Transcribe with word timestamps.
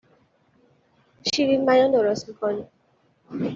شیرین 1.33 1.65
بیان 1.65 1.91
درست 1.91 2.29
میکنیم 2.29 2.67